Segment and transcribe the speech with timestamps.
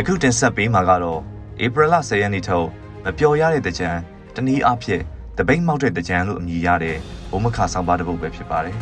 [0.00, 1.20] ယခုတင်ဆက်ပေးမှာကတော့
[1.64, 2.68] ဧပြီလ10ရက်နေ့ထုတ်
[3.04, 3.90] မပျော်ရတဲ့တကြံ
[4.34, 5.02] တနည်းအားဖြင့်
[5.38, 6.96] တပိတ်မောက်တဲ့တကြံလို့အမည်ရတဲ့
[7.30, 8.76] ဘုံမခဆောင်ပါတစ်ပုဒ်ပဲဖြစ်ပါတယ်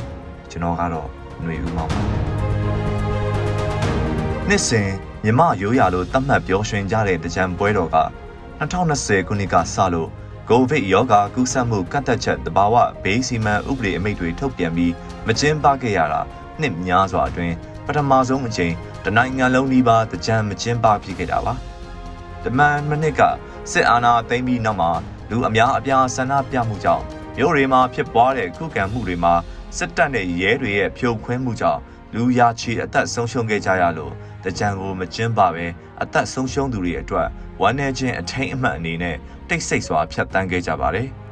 [0.51, 1.09] ကျွန်တော်ကတော့
[1.41, 2.01] ຫນွေဦးမောင်ပါ
[4.49, 4.89] နှစ်စဉ်
[5.25, 7.99] မြမရိုးရာလိုသတ်မှတ်ပြောရွှင်ကြတဲ့တကြံပွဲတော်က
[8.61, 10.09] 2020ခုနှစ်ကစလို့
[10.51, 14.93] ကိုဗစ်ရောဂါကူးစက်မှုကန့်သက်ချက်တဘာဝဘေးစီမံဥပဒေအမိန့်တွေထုတ်ပြန်ပြီး
[15.27, 16.21] မကျင်းပခဲ့ရတာ
[16.61, 17.55] နှစ်များစွာအတွင်း
[17.87, 18.75] ပထမဆုံးအကြိမ်
[19.09, 21.55] တနိုင်ငံလုံးနီးပါးတကြံမကျင်းပဖြစ်ခဲ့တာပါ
[22.45, 23.21] တမန်မနစ်က
[23.73, 24.91] စစ်အာဏာသိမ်းပြီးနောက်မှာ
[25.31, 27.05] လူအများအပြားဆန္ဒပြမှုကြောင့်
[27.37, 29.35] မြို့တွေမှာဖြစ်ပွားတဲ့ခုခံမှုတွေမှာ
[29.79, 31.81] စစ်တပ်နဲ့ရဲတွေရဲ့ဖြိုခွင်းမှုကြောင့်
[32.15, 34.13] လူရာချီအသက်ဆုံးရှုံးခဲ့ကြရလို့
[34.45, 35.67] တကြံကိုမကျင်းပပဲ
[36.03, 37.29] အသက်ဆုံးရှုံးသူတွေအတွက်
[37.61, 39.17] ဝမ်းနည်းခြင်းအထိန်အမှတ်အနေနဲ့
[39.49, 41.09] တိတ်ဆိတ်စွာဖျက်ဆီးခဲ့ကြပါတယ်။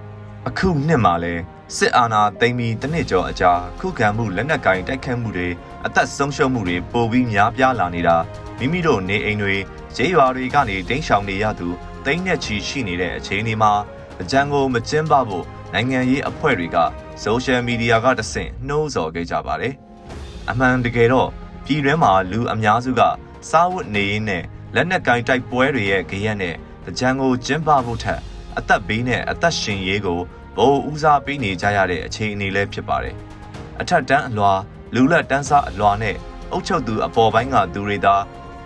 [0.49, 1.35] အခုနှစ်မှာလဲ
[1.77, 5.49] စစ်အာဏာသိမ်းပြီးတနစ်ကျော်အကြာခုခံမှုလက်နက်ကင်တိုက်ခတ်မှုတွေ
[5.87, 8.17] အသက်ဆုံးရှုံးမှုတွေပိုပြီးများပြားလာနေတာ
[8.59, 9.57] မိမိတို့နေအိမ်တွေ
[9.97, 11.69] ကျေးရွာတွေကနေတိမ်းရှောင်နေရသူ
[12.05, 13.73] တိမ့်နဲ့ချီရှိနေတဲ့အခြေအနေမှာ
[14.21, 16.77] အကြံကိုမကျင်းပဖို့နိုင်ငံရေးအဖွဲ့တွေက
[17.23, 19.75] ဆိုရှယ်မီဒီယာကတဆင့်နှိုးဆော်ခဲ့ကြပါတယ်။
[20.51, 21.29] အမှန်တကယ်တော့
[21.65, 23.03] ပြည်တွင်းမှာလူအများစုက
[23.51, 26.55] စားဝတ်နေရင်းနဲ့လက်နက်ကင်တိုက်ပွဲတွေရဲ့ကြရက်နဲ့
[26.99, 28.21] ကြံကိုကျင်းပဖို့ထက်
[28.59, 30.21] အသက်ဘေးနဲ့အသက်ရှင်ရေးကို
[30.57, 33.17] ဘိုးဦးစားပေးနေကြရတဲ့အခြေအနေလည်းဖြစ်ပါတယ်။
[33.81, 34.53] အထက်တန်းအလွာ
[34.95, 36.17] လူလက်တန်းစားအလွာနဲ့
[36.53, 38.17] အုပ်ချုပ်သူအပေါ်ပိုင်းကသူတွေသာ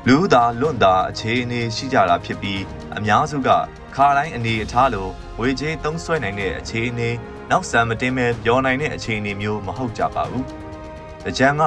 [0.09, 2.63] လူသာလွန့်သာအခြေအနေရှိကြတာဖြစ်ပြီး
[2.97, 3.49] အများစုက
[3.95, 7.11] ခါတိုင်းအနေအထားလိုဝေကြေးသုံးဆွဲနိုင်တဲ့အခြေအနေ
[7.51, 10.45] နောက်ဆံမတင်မဲ့ပြောနိုင်တဲ့အခြေအနေမျိုးမဟုတ်ကြပါဘူး။
[11.39, 11.63] ကြံက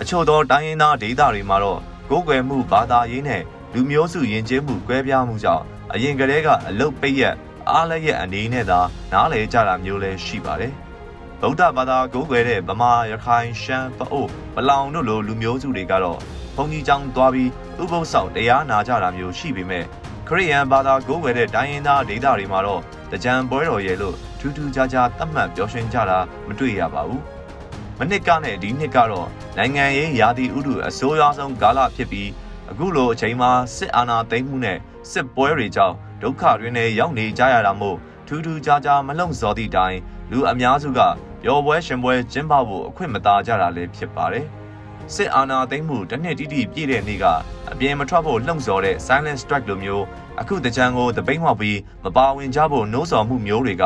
[0.00, 1.80] အချို့သောတိုင်းရင်းသားဒေသတွေမှာတော့
[2.10, 3.42] ကိုယ်ွယ်မှုဘာသာရေးနဲ့
[3.74, 7.36] လူမျိုးစုယဉ်ကျေးမှုကွဲပြားမှုကြောင့်အရင်ကတည်းကအလုတ်ပိတ်ရက်
[7.70, 8.80] အားလည်းရဲ့အနေနဲ့သာ
[9.12, 10.72] နားလည်ကြတာမျိုးလည်းရှိပါတယ်။
[11.40, 16.18] ဗုဒ္ဓဘာသာကိုးကွယ်တဲ့ဗမာရခိုင်ရှမ်းပအို့ပလောင်တို့လိုလူမျိုးစုတွေကတော့
[16.56, 17.50] ဘုန်းကြီးကျောင်းသွားပြီး
[17.82, 19.84] ဥပုသ်ဆောင်တရားနာကြတာမျိုးရှိပေမဲ့
[20.28, 26.18] ခရိယန်ဘာသာကိုးကွယ်တဲ့တိုင်းရင်းသားဒေသတွေမှာတော့တကြံပွဲတော်ရဲ့လို့ထူးထူးခြားခြားသတ်မှတ်ပြောရှင်ကြတာ
[26.48, 27.22] မတွေ့ရပါဘူး။
[27.98, 32.28] မနစ်ကနဲ့ဒီနှစ်ကတော့နိုင်ငံရေးရာသီဥတုအဆိုးရွားဆုံးကာလဖြစ်ပြီး
[32.70, 34.78] အခုလိုအချိန်မှာစစ်အာဏာသိမ်းမှုနဲ့
[35.10, 37.96] စစ်ပွဲတွေကြောင့်ဒုက္ခတွင်လည်းရောက်နေကြရတာမို့
[38.26, 39.96] ထူးထူးခြားခြားမလုံစော်သည့်တိုင်
[40.30, 41.00] လူအများစုက
[41.42, 44.46] ပျော်ပွဲရှင်ပွဲကျင်းပဖို့အခွင့်မသာကြတာလည်းဖြစ်ပါတယ်။
[45.14, 47.24] စစ်အာဏာသိမ်းမှုတစ်နှစ်တိတိပြည့်တဲ့နေ့က
[47.72, 50.04] အပြင်မထွက်ဖို့လှုံ့ဆော်တဲ့ silent strike လိုမျိုး
[50.40, 53.84] အခုတကြံကိုတပိတ်မှောက်ပြီးမပါဝင်ကြဖို့နှိုးဆော်မှုမျိုးတွေက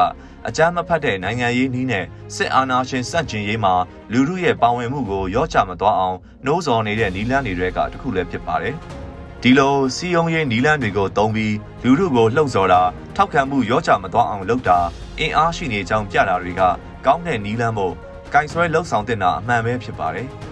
[0.49, 2.05] အကြမ်းမဖက်တဲ့နိုင်ငံရေးနည်းနဲ့
[2.37, 3.75] စစ်အာဏာရှင်စန့်ကျင်ရေးမှာ
[4.13, 8.75] လူမှုရဲ့ပါဝင်မှုကိုရော့ချမသွားအောင်နှိုးဆော်နေတဲ့နီလန်းတွေကတခုလည်းဖြစ်ပါတယ်။
[9.43, 12.83] ဒီလိုစီယုံရေးနီလန်းတွေကိုတုံးပြီးလူထုကိုလှုံ့ဆော်တာ
[13.17, 14.79] ထောက်ခံမှုရောချမသွားအောင်လုပ်တာ
[15.19, 16.63] အင်အားရှိနေကြောင်းပြတာတွေက
[17.07, 17.95] ကောင်းတဲ့နီလန်းမို့
[18.33, 20.29] ကင်ဆွဲလှုပ်ဆောင်တဲ့တာအမှန်ပဲဖြစ်ပါတယ်။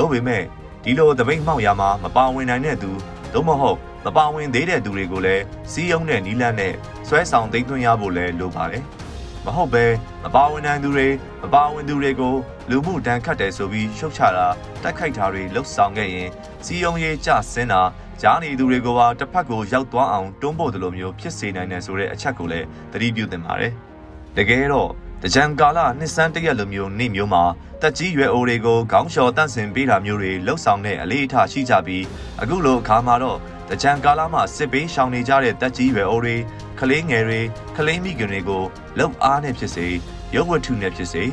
[0.00, 0.42] ဒါပေမဲ့
[0.84, 2.90] ဒီလိုတပိတ်မှောက်ရမှာမပါဝင်နိုင်တဲ့သူ
[3.34, 6.74] သို့မဟုတ်မပါဝင်သေးတဲ့သူတွေကိုလည်းစီးယုံတဲ့နီလန်းနဲ့
[7.08, 8.82] ဆွဲဆောင်သိမ်းသွင်းရဖို့လည်းလိုပါတယ်။
[9.44, 9.84] မဟုတ်ပဲ
[10.24, 11.08] မပါဝင်နိုင်သူတွေ
[11.42, 12.34] မပါဝင်သူတွေကို
[12.70, 14.46] လူမှုတန်းခတ်တယ်ဆိုပြီးရှုတ်ချတာ
[14.82, 16.28] တိုက်ခိုက်တာတွေလှုပ်ဆောင်ခဲ့ရင်
[16.64, 17.82] စီယုံရေးကြဆင်းတာ
[18.22, 23.72] ကြားနေသူတွေကိုပါတစ်ဖက်ကိုရောက်သွားအောင်တွန်းပို့တယ်လို့မျိုးဖြစ်စေနိုင်တယ်ဆိုတဲ့အချက်ကိုလည်းသတိပြုသင့်ပါတယ်။
[24.36, 24.90] တကယ်တော့
[25.22, 27.44] တကြံကာလနှစ်ဆန်းတရက်လိုမျိုးနေ့မျိုးမှာ
[27.82, 32.04] တက်ကြီးရွယ်အိုတွေကိုခေါင်းလျှော်တန့်စင်ပေးတာမျိုးတွေလှုပ်ဆောင်တဲ့အလေးအထားရှိကြပြီး
[32.42, 33.38] အခုလိုအခါမှာတော့
[33.70, 36.36] တကြံကာလမှာစစ်ပေးရှောင်နေကြတဲ့တက်ကြီးရွယ်အိုတွေ
[36.80, 37.40] ကလေးငယ်တွေ
[37.76, 38.62] ကလေးမိခင်တွေကို
[38.98, 39.86] လှုပ်အားနဲ့ဖြစ်စေ
[40.34, 41.24] ရုပ်ဝတ္ထုနဲ့ဖြစ်စေ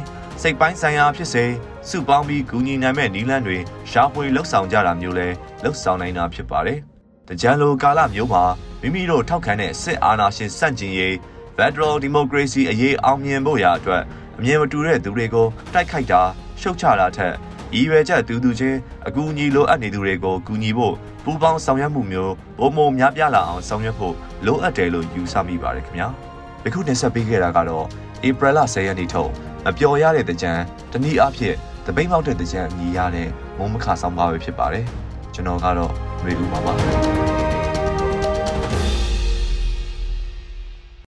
[0.41, 1.45] စိတ်ပိုင်းဆိုင်ရာဖြစ်စေ
[1.89, 3.57] စုပေါင်းပြီးကူညီနိုင်မဲ့နီလန်းတွေ
[3.91, 5.27] ရှားဖွေလှုပ်ဆောင်ကြတာမျိုးလဲ
[5.63, 6.79] လှုပ်ဆောင်နိုင်တာဖြစ်ပါတယ်။
[7.27, 8.43] တကြံလိုကာလမျိုးမှာ
[8.81, 11.15] မိမိတို့ထောက်ခံတဲ့စစ်အာဏာရှင်စန့်ကျင်ရေး
[11.57, 14.03] Federal Democracy အရေးအောင်မြင်ဖို့ရာအတွက်
[14.37, 16.21] အမြင်မတူတဲ့သူတွေကိုတိုက်ခိုက်တာ
[16.61, 17.33] ရှုတ်ချတာထက်
[17.79, 24.15] ဤရွယ်ချက်တူတူချင်းအကူအညီလိုအပ်နေသူတွေကိုကူညီဖို့ပူးပေါင်းဆောင်ရွက်မှုမျိုးဘုံမုံများပြားလာအောင်ဆောင်ရွက်ဖို့
[24.45, 26.07] လိုအပ်တယ်လို့ယူဆမိပါတယ်ခင်ဗျာ။
[26.63, 27.85] ဒီခုတင်ဆက်ပေးခဲ့တာကတော့
[28.27, 29.31] ဧပြီလ10ရက်နေ့ထုတ်
[29.65, 30.51] မပျော်ရတဲ့တကြံ
[30.91, 34.85] တနည်းအားဖြင့်တပိတ်မောက်တဲ့တကြံအမည်ရတဲ့မုံမခဆောင်ပါပဲဖြစ်ပါတယ်
[35.33, 37.46] ကျွန်တော်ကတော့မေဦးပါပါ